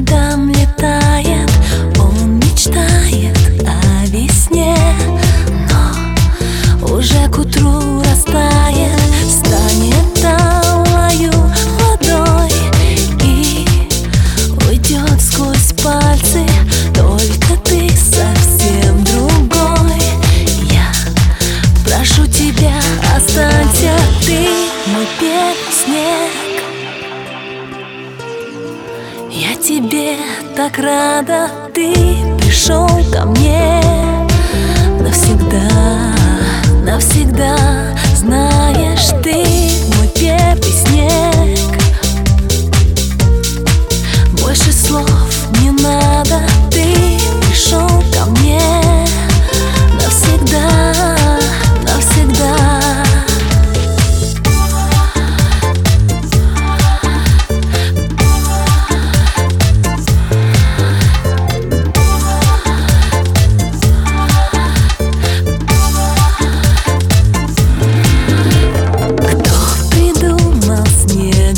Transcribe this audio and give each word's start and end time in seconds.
дам 0.00 0.57
тебе 29.68 30.16
так 30.56 30.78
рада. 30.78 31.50
Ты 31.74 31.92
пришел 32.38 32.88
ко 33.12 33.26
мне 33.26 33.82
навсегда, 34.98 36.14
навсегда. 36.86 37.54
Знаешь 38.14 39.10
ты, 39.22 39.44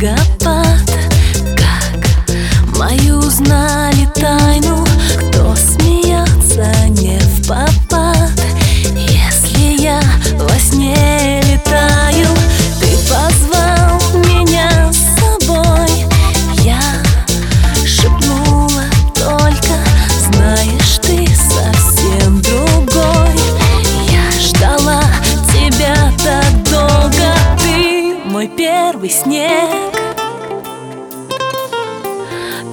Гап 0.00 0.35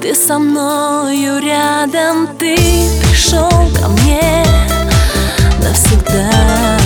Ты 0.00 0.14
со 0.14 0.38
мною 0.38 1.40
рядом, 1.42 2.26
ты 2.38 2.56
пришел 3.02 3.50
ко 3.50 3.88
мне 3.88 4.44
навсегда. 5.62 6.79